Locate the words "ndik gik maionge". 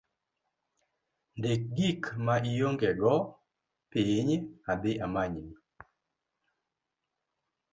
1.37-2.89